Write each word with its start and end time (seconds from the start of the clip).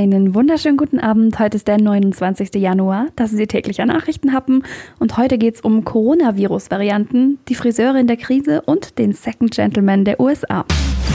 Einen 0.00 0.34
wunderschönen 0.34 0.78
guten 0.78 0.98
Abend. 0.98 1.38
Heute 1.38 1.58
ist 1.58 1.68
der 1.68 1.78
29. 1.78 2.54
Januar. 2.54 3.08
Das 3.16 3.34
ist 3.34 3.38
Ihr 3.38 3.48
täglicher 3.48 3.84
Nachrichtenhappen. 3.84 4.64
Und 4.98 5.18
heute 5.18 5.36
geht 5.36 5.56
es 5.56 5.60
um 5.60 5.84
Coronavirus-Varianten, 5.84 7.38
die 7.50 7.54
Friseure 7.54 7.98
in 7.98 8.06
der 8.06 8.16
Krise 8.16 8.62
und 8.62 8.98
den 8.98 9.12
Second 9.12 9.50
Gentleman 9.50 10.06
der 10.06 10.18
USA. 10.18 10.64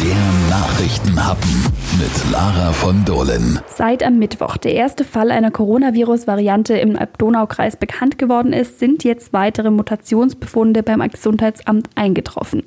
Der 0.04 0.16
Nachrichtenhappen 0.52 1.50
mit 1.98 2.32
Lara 2.32 2.74
von 2.74 3.04
Dohlen. 3.06 3.60
Seit 3.66 4.04
am 4.04 4.20
Mittwoch 4.20 4.58
der 4.58 4.76
erste 4.76 5.04
Fall 5.04 5.31
einer 5.31 5.49
Coronavirus-Variante 5.49 6.78
im 6.78 6.96
Alb-Donau-Kreis 6.96 7.78
bekannt 7.78 8.20
geworden 8.20 8.54
ist, 8.54 8.78
sind 8.78 9.04
jetzt 9.04 9.33
weitere 9.33 9.72
Mutationsbefunde 9.72 10.83
beim 10.83 10.99
Gesundheitsamt 11.10 11.90
eingetroffen. 11.96 12.63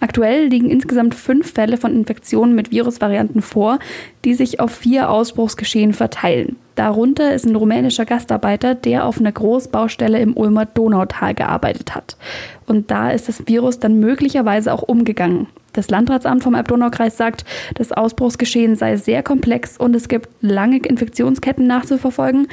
Aktuell 0.00 0.46
liegen 0.46 0.70
insgesamt 0.70 1.14
fünf 1.14 1.52
Fälle 1.52 1.76
von 1.76 1.94
Infektionen 1.94 2.54
mit 2.54 2.70
Virusvarianten 2.70 3.42
vor, 3.42 3.78
die 4.24 4.34
sich 4.34 4.60
auf 4.60 4.70
vier 4.70 5.10
Ausbruchsgeschehen 5.10 5.94
verteilen. 5.94 6.56
Darunter 6.74 7.32
ist 7.32 7.46
ein 7.46 7.56
rumänischer 7.56 8.04
Gastarbeiter, 8.04 8.74
der 8.74 9.06
auf 9.06 9.18
einer 9.18 9.32
Großbaustelle 9.32 10.20
im 10.20 10.36
Ulmer 10.36 10.66
Donautal 10.66 11.34
gearbeitet 11.34 11.94
hat. 11.94 12.18
Und 12.66 12.90
da 12.90 13.10
ist 13.10 13.28
das 13.28 13.46
Virus 13.46 13.78
dann 13.78 13.98
möglicherweise 13.98 14.72
auch 14.74 14.82
umgegangen. 14.82 15.46
Das 15.72 15.90
Landratsamt 15.90 16.42
vom 16.42 16.54
Elb-Donau-Kreis 16.54 17.16
sagt, 17.16 17.44
das 17.74 17.92
Ausbruchsgeschehen 17.92 18.76
sei 18.76 18.96
sehr 18.96 19.22
komplex 19.22 19.76
und 19.76 19.94
es 19.94 20.08
gibt 20.08 20.28
lange 20.40 20.78
Infektionsketten 20.78 21.66
nachzuverfolgen. 21.66 22.48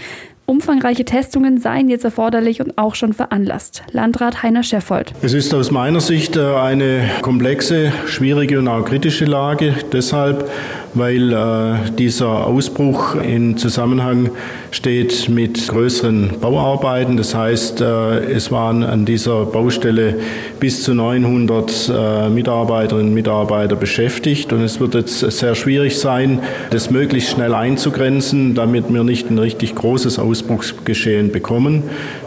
Umfangreiche 0.46 1.06
Testungen 1.06 1.58
seien 1.58 1.88
jetzt 1.88 2.04
erforderlich 2.04 2.60
und 2.60 2.78
auch 2.78 2.96
schon 2.96 3.14
veranlasst. 3.14 3.84
Landrat 3.92 4.44
Heiner 4.44 4.64
Scheffold. 4.64 5.14
Es 5.22 5.34
ist 5.34 5.54
aus 5.54 5.72
meiner 5.72 6.02
Sicht 6.02 6.36
äh, 6.36 6.42
eine 6.56 7.10
komplexe, 7.22 7.94
schwierige 8.08 8.60
und 8.60 8.68
auch 8.68 8.84
kritische 8.84 9.24
Lage. 9.24 9.74
Deshalb, 9.94 10.50
weil 10.96 11.34
äh, 11.34 11.92
dieser 11.98 12.48
Ausbruch 12.48 13.16
in 13.16 13.58
Zusammenhang 13.58 14.30
steht 14.72 15.30
mit 15.30 15.68
größeren 15.68 16.40
Bauarbeiten. 16.40 17.18
Das 17.18 17.36
heißt, 17.36 17.82
äh, 17.82 18.32
es 18.32 18.52
waren 18.52 18.84
an 18.84 19.06
dieser 19.06 19.46
Baustelle 19.46 20.16
bis 20.60 20.84
zu 20.84 20.94
900 20.94 21.90
äh, 21.90 22.30
Mitarbeiterinnen 22.30 23.08
und 23.10 23.14
Mitarbeiter 23.14 23.76
beschäftigt. 23.76 24.54
Und 24.54 24.62
es 24.62 24.80
wird 24.80 24.96
jetzt 24.96 25.20
sehr 25.20 25.56
schwierig 25.56 25.98
sein, 26.00 26.40
das 26.70 26.90
möglichst 26.90 27.32
schnell 27.32 27.54
einzugrenzen, 27.54 28.56
damit 28.56 28.92
wir 28.94 29.04
nicht 29.04 29.30
ein 29.30 29.40
richtig 29.40 29.76
großes 29.76 30.20
Ausbruch 30.20 30.54
Ausbruchsgeschehen 30.54 31.32
bekommen. 31.32 31.84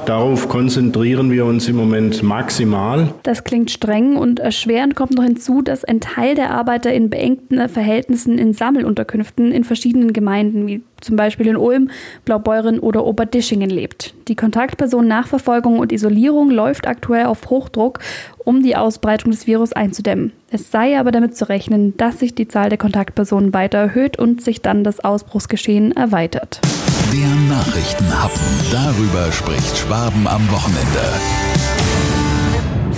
Darauf 0.06 0.48
konzentrieren 0.48 1.32
wir 1.32 1.44
uns 1.44 1.68
im 1.68 1.76
Moment 1.76 2.22
maximal. 2.22 3.12
Das 3.24 3.42
klingt 3.42 3.70
streng 3.70 4.16
und 4.16 4.38
erschwerend 4.38 4.94
kommt 4.94 5.16
noch 5.16 5.24
hinzu, 5.24 5.62
dass 5.62 5.84
ein 5.84 6.00
Teil 6.00 6.36
der 6.36 6.52
Arbeiter 6.52 6.92
in 6.92 7.10
beengten 7.10 7.68
Verhältnissen 7.68 8.38
in 8.38 8.52
Sammelunterkünften 8.56 9.52
in 9.52 9.64
verschiedenen 9.64 10.12
Gemeinden, 10.12 10.66
wie 10.66 10.82
zum 11.00 11.16
Beispiel 11.16 11.46
in 11.46 11.56
Ulm, 11.56 11.90
Blaubeuren 12.24 12.78
oder 12.80 13.04
Oberdischingen 13.04 13.70
lebt. 13.70 14.14
Die 14.28 14.36
Kontaktpersonennachverfolgung 14.36 15.78
und 15.78 15.92
Isolierung 15.92 16.50
läuft 16.50 16.86
aktuell 16.86 17.26
auf 17.26 17.48
Hochdruck, 17.48 18.00
um 18.38 18.62
die 18.62 18.76
Ausbreitung 18.76 19.30
des 19.30 19.46
Virus 19.46 19.72
einzudämmen. 19.72 20.32
Es 20.50 20.70
sei 20.70 20.98
aber 20.98 21.12
damit 21.12 21.36
zu 21.36 21.48
rechnen, 21.48 21.96
dass 21.96 22.20
sich 22.20 22.34
die 22.34 22.48
Zahl 22.48 22.68
der 22.68 22.78
Kontaktpersonen 22.78 23.52
weiter 23.52 23.78
erhöht 23.78 24.18
und 24.18 24.42
sich 24.42 24.62
dann 24.62 24.84
das 24.84 25.00
Ausbruchsgeschehen 25.00 25.92
erweitert. 25.96 26.60
Der 27.12 27.56
Nachrichtenhappen. 27.56 28.42
Darüber 28.72 29.30
spricht 29.32 29.76
Schwaben 29.76 30.26
am 30.26 30.50
Wochenende. 30.50 31.55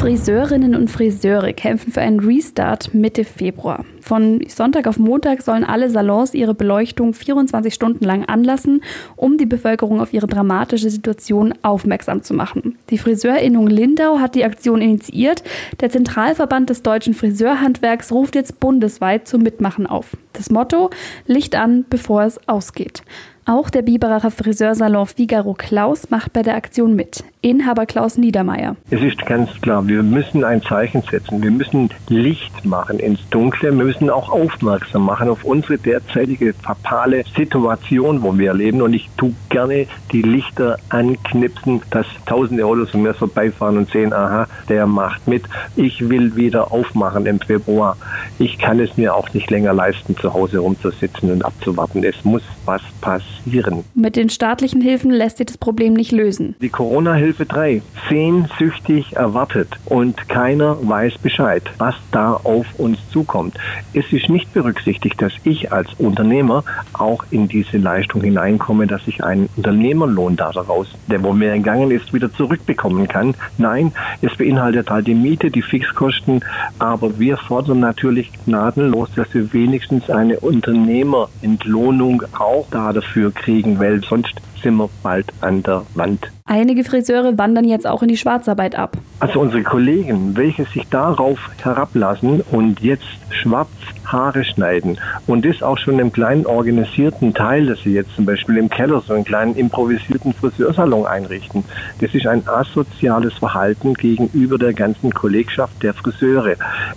Friseurinnen 0.09 0.75
und 0.75 0.89
Friseure 0.89 1.53
kämpfen 1.53 1.92
für 1.92 2.01
einen 2.01 2.20
Restart 2.20 2.95
Mitte 2.95 3.25
Februar. 3.25 3.84
Von 4.01 4.41
Sonntag 4.48 4.87
auf 4.87 4.98
Montag 4.98 5.42
sollen 5.42 5.64
alle 5.64 5.91
Salons 5.91 6.33
ihre 6.33 6.55
Beleuchtung 6.55 7.12
24 7.12 7.75
Stunden 7.75 8.06
lang 8.06 8.25
anlassen, 8.25 8.83
um 9.17 9.36
die 9.36 9.45
Bevölkerung 9.45 10.01
auf 10.01 10.14
ihre 10.14 10.27
dramatische 10.27 10.89
Situation 10.89 11.53
aufmerksam 11.61 12.23
zu 12.23 12.33
machen. 12.33 12.79
Die 12.89 12.97
Friseurinnung 12.97 13.67
Lindau 13.67 14.19
hat 14.19 14.34
die 14.34 14.47
Aktion 14.47 14.81
initiiert. 14.81 15.42
Der 15.80 15.91
Zentralverband 15.91 16.70
des 16.70 16.83
deutschen 16.83 17.13
Friseurhandwerks 17.13 18.11
ruft 18.11 18.35
jetzt 18.35 18.61
bundesweit 18.61 19.29
zum 19.29 19.42
Mitmachen 19.42 19.86
auf. 19.86 20.17
Das 20.33 20.48
Motto: 20.48 20.89
Licht 21.27 21.55
an, 21.55 21.85
bevor 21.90 22.23
es 22.23 22.40
ausgeht. 22.48 23.02
Auch 23.45 23.70
der 23.70 23.80
Biberacher 23.80 24.30
Friseursalon 24.30 25.07
Figaro 25.07 25.55
Klaus 25.55 26.11
macht 26.11 26.35
bei 26.35 26.42
der 26.42 26.55
Aktion 26.55 26.95
mit. 26.95 27.25
Inhaber 27.41 27.87
Klaus 27.87 28.19
Niedermeyer. 28.19 28.77
Es 28.91 29.01
ist 29.01 29.25
ganz 29.27 29.51
klar, 29.61 29.87
wir 29.87 30.03
müssen 30.03 30.45
ein 30.45 30.63
Zeichen 30.63 31.03
setzen. 31.03 31.43
Wir 31.43 31.51
müssen 31.51 31.91
Licht 32.09 32.65
machen 32.65 32.99
ins 32.99 33.21
Dunkle. 33.31 33.77
Wir 33.77 33.85
müssen 33.85 34.11
auch 34.11 34.31
aufmerksam 34.31 35.03
machen 35.03 35.29
auf 35.29 35.45
unsere 35.45 35.79
derzeitige 35.79 36.55
fatale 36.55 37.25
Situation, 37.37 38.23
wo 38.23 38.37
wir 38.37 38.55
leben. 38.55 38.83
Und 38.83 38.95
ich 38.95 39.09
tue 39.17 39.35
gerne 39.51 39.87
die 40.13 40.23
Lichter 40.23 40.79
anknipsen, 40.89 41.83
dass 41.91 42.07
tausende 42.27 42.65
Autos 42.65 42.95
an 42.95 43.03
mir 43.03 43.15
vorbeifahren 43.15 43.79
und 43.79 43.91
sehen, 43.91 44.13
aha, 44.13 44.47
der 44.69 44.87
macht 44.87 45.27
mit. 45.29 45.45
Ich 45.77 46.09
will 46.09 46.37
wieder 46.37 46.73
aufmachen 46.73 47.27
im 47.27 47.41
Februar. 47.41 47.97
Ich 48.39 48.59
kann 48.59 48.81
es 48.81 48.97
mir 48.97 49.15
auch 49.15 49.33
nicht 49.33 49.51
länger 49.51 49.73
leisten, 49.73 50.17
zu 50.17 50.33
Hause 50.33 50.59
rumzusitzen 50.59 51.31
und 51.31 51.45
abzuwarten. 51.45 52.05
Es 52.05 52.25
muss 52.25 52.43
was 52.65 52.83
passieren 53.01 53.39
passieren. 53.49 53.85
Mit 53.95 54.17
den 54.17 54.31
staatlichen 54.31 54.81
Hilfen 54.81 55.11
lässt 55.11 55.39
sich 55.39 55.47
das 55.47 55.59
Problem 55.59 55.95
nicht 55.95 56.13
lösen. 56.13 56.55
Die 56.61 56.69
Corona-Hilfe 56.69 57.27
3, 57.33 57.83
sehnsüchtig 58.08 59.16
erwartet 59.16 59.68
und 59.84 60.28
keiner 60.28 60.77
weiß 60.80 61.18
Bescheid, 61.18 61.62
was 61.78 61.94
da 62.11 62.33
auf 62.33 62.66
uns 62.78 62.98
zukommt. 63.11 63.56
Es 63.92 64.12
ist 64.12 64.28
nicht 64.28 64.52
berücksichtigt, 64.52 65.20
dass 65.20 65.33
ich 65.44 65.72
als 65.72 65.89
Unternehmer 65.98 66.64
auch 66.92 67.24
in 67.30 67.48
diese 67.48 67.78
Leistung 67.78 68.22
hineinkomme, 68.22 68.86
dass 68.86 69.06
ich 69.06 69.22
einen 69.22 69.48
Unternehmerlohn 69.56 70.36
daraus, 70.36 70.89
der 71.06 71.22
wo 71.22 71.33
mir 71.33 71.52
entgangen 71.52 71.90
ist, 71.90 72.12
wieder 72.12 72.33
zurückbekommen 72.33 73.08
kann. 73.08 73.34
Nein, 73.56 73.92
es 74.22 74.36
beinhaltet 74.36 74.90
halt 74.90 75.06
die 75.06 75.14
Miete, 75.14 75.50
die 75.50 75.62
Fixkosten, 75.62 76.45
aber 76.78 77.18
wir 77.18 77.36
fordern 77.36 77.80
natürlich 77.80 78.30
gnadenlos, 78.45 79.10
dass 79.14 79.33
wir 79.34 79.52
wenigstens 79.52 80.10
eine 80.10 80.40
Unternehmerentlohnung 80.40 82.22
auch 82.39 82.66
da 82.70 82.92
dafür 82.92 83.33
kriegen, 83.33 83.78
weil 83.78 84.02
sonst 84.05 84.34
sind 84.63 84.77
wir 84.77 84.89
bald 85.02 85.27
an 85.41 85.63
der 85.63 85.85
Wand. 85.95 86.30
Einige 86.45 86.85
Friseure 86.85 87.36
wandern 87.36 87.64
jetzt 87.64 87.86
auch 87.86 88.02
in 88.02 88.08
die 88.08 88.17
Schwarzarbeit 88.17 88.74
ab. 88.74 88.96
Also 89.20 89.41
unsere 89.41 89.63
Kollegen, 89.63 90.36
welche 90.36 90.64
sich 90.64 90.86
darauf 90.89 91.39
herablassen 91.63 92.42
und 92.51 92.80
jetzt 92.80 93.05
schwarz 93.30 93.69
Haare 94.05 94.45
schneiden 94.45 94.98
und 95.27 95.45
das 95.45 95.63
auch 95.63 95.79
schon 95.79 95.98
im 95.98 96.13
kleinen 96.13 96.46
organisierten 96.46 97.35
Teil, 97.35 97.67
dass 97.67 97.80
sie 97.83 97.92
jetzt 97.92 98.14
zum 98.14 98.24
Beispiel 98.24 98.57
im 98.57 98.70
Keller 98.70 99.02
so 99.07 99.13
einen 99.13 99.24
kleinen 99.24 99.55
improvisierten 99.55 100.33
Friseursalon 100.33 101.07
einrichten, 101.07 101.64
das 102.01 102.14
ist 102.14 102.27
ein 102.27 102.46
asoziales 102.48 103.35
Verhalten 103.35 103.95
gegenüber 103.95 104.58
der 104.58 104.73
ganzen 104.73 105.13
Kollegschaft 105.13 105.83
der 105.83 105.92
Friseure. 105.92 106.57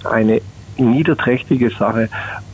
Eine 0.09 0.41
niederträchtige 0.89 1.69
Sache 1.69 2.09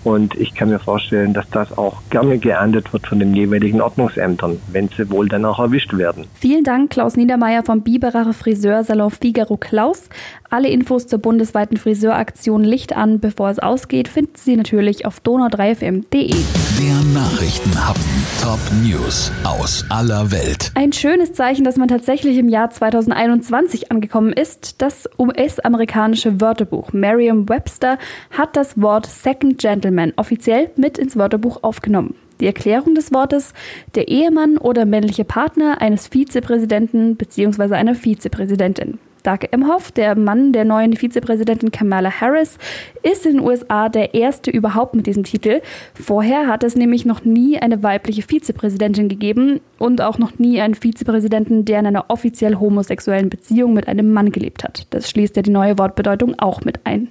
und 0.07 0.35
ich 0.35 0.55
kann 0.55 0.69
mir 0.69 0.79
vorstellen, 0.79 1.33
dass 1.33 1.49
das 1.49 1.77
auch 1.77 2.01
gerne 2.09 2.37
geahndet 2.37 2.93
wird 2.93 3.07
von 3.07 3.19
den 3.19 3.35
jeweiligen 3.35 3.81
Ordnungsämtern, 3.81 4.57
wenn 4.71 4.87
sie 4.87 5.09
wohl 5.09 5.27
dann 5.27 5.43
auch 5.43 5.59
erwischt 5.59 5.97
werden. 5.97 6.27
Vielen 6.35 6.63
Dank, 6.63 6.91
Klaus 6.91 7.17
Niedermeyer 7.17 7.63
vom 7.63 7.81
Biberacher 7.81 8.33
Friseursalon 8.33 9.11
Figaro 9.11 9.57
Klaus. 9.57 10.07
Alle 10.49 10.69
Infos 10.69 11.07
zur 11.07 11.19
bundesweiten 11.19 11.75
Friseuraktion 11.75 12.63
Licht 12.63 12.95
an, 12.95 13.19
bevor 13.19 13.49
es 13.49 13.59
ausgeht, 13.59 14.07
finden 14.07 14.35
Sie 14.35 14.55
natürlich 14.55 15.05
auf 15.05 15.19
donau3fm.de. 15.19 16.29
Der 16.29 17.03
Nachrichtenhappen. 17.13 18.03
Top 18.41 18.59
News 18.81 19.29
aus 19.43 19.83
aller 19.89 20.31
Welt. 20.31 20.71
Ein 20.75 20.93
schönes 20.93 21.33
Zeichen, 21.33 21.65
dass 21.65 21.75
man 21.75 21.89
tatsächlich 21.89 22.37
im 22.37 22.47
Jahr 22.47 22.69
2021 22.69 23.91
angekommen 23.91 24.31
ist. 24.31 24.81
Das 24.81 25.09
US-amerikanische 25.19 26.39
Wörterbuch 26.39 26.93
Merriam-Webster 26.93 27.97
hat 28.31 28.55
das 28.55 28.81
Wort 28.81 29.05
Second 29.05 29.57
Gentleman 29.57 30.13
offiziell 30.15 30.69
mit 30.75 30.97
ins 30.97 31.15
Wörterbuch 31.15 31.63
aufgenommen. 31.63 32.15
Die 32.39 32.45
Erklärung 32.45 32.93
des 32.93 33.11
Wortes 33.11 33.53
der 33.95 34.07
Ehemann 34.07 34.57
oder 34.57 34.85
männliche 34.85 35.23
Partner 35.23 35.81
eines 35.81 36.07
Vizepräsidenten 36.07 37.15
bzw. 37.15 37.73
einer 37.73 37.95
Vizepräsidentin. 37.95 38.99
Doug 39.27 39.39
Emhoff, 39.51 39.91
der 39.91 40.17
Mann 40.17 40.53
der 40.53 40.63
neuen 40.63 40.95
Vizepräsidentin 40.95 41.69
Kamala 41.69 42.09
Harris, 42.09 42.57
ist 43.03 43.25
in 43.25 43.37
den 43.37 43.45
USA 43.45 43.89
der 43.89 44.13
erste 44.13 44.51
überhaupt 44.51 44.95
mit 44.95 45.05
diesem 45.05 45.23
Titel. 45.23 45.61
Vorher 45.93 46.47
hat 46.47 46.63
es 46.63 46.77
nämlich 46.77 47.05
noch 47.05 47.25
nie 47.25 47.59
eine 47.59 47.83
weibliche 47.83 48.21
Vizepräsidentin 48.21 49.09
gegeben 49.09 49.59
und 49.79 50.01
auch 50.01 50.17
noch 50.17 50.39
nie 50.39 50.61
einen 50.61 50.75
Vizepräsidenten, 50.75 51.65
der 51.65 51.79
in 51.79 51.87
einer 51.87 52.05
offiziell 52.07 52.55
homosexuellen 52.55 53.29
Beziehung 53.29 53.73
mit 53.73 53.89
einem 53.89 54.13
Mann 54.13 54.31
gelebt 54.31 54.63
hat. 54.63 54.87
Das 54.91 55.09
schließt 55.09 55.35
ja 55.35 55.41
die 55.41 55.51
neue 55.51 55.77
Wortbedeutung 55.77 56.39
auch 56.39 56.61
mit 56.61 56.85
ein. 56.85 57.09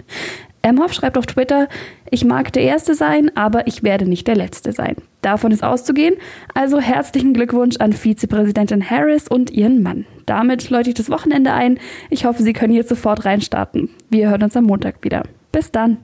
Emhoff 0.66 0.92
schreibt 0.92 1.16
auf 1.16 1.26
Twitter, 1.26 1.68
ich 2.10 2.24
mag 2.24 2.52
der 2.52 2.64
Erste 2.64 2.94
sein, 2.94 3.30
aber 3.36 3.68
ich 3.68 3.84
werde 3.84 4.04
nicht 4.04 4.26
der 4.26 4.34
Letzte 4.34 4.72
sein. 4.72 4.96
Davon 5.22 5.52
ist 5.52 5.62
auszugehen, 5.62 6.16
also 6.54 6.80
herzlichen 6.80 7.34
Glückwunsch 7.34 7.76
an 7.78 7.92
Vizepräsidentin 7.92 8.90
Harris 8.90 9.28
und 9.28 9.50
ihren 9.50 9.82
Mann. 9.82 10.06
Damit 10.26 10.68
läute 10.70 10.90
ich 10.90 10.94
das 10.94 11.08
Wochenende 11.08 11.52
ein. 11.52 11.78
Ich 12.10 12.24
hoffe, 12.24 12.42
Sie 12.42 12.52
können 12.52 12.74
jetzt 12.74 12.88
sofort 12.88 13.24
reinstarten. 13.24 13.90
Wir 14.10 14.28
hören 14.28 14.42
uns 14.42 14.56
am 14.56 14.64
Montag 14.64 15.04
wieder. 15.04 15.22
Bis 15.52 15.70
dann. 15.70 15.98